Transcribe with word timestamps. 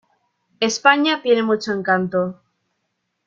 España 0.59 1.21
tiene 1.21 1.43
mucho 1.43 1.71
encanto. 1.73 2.41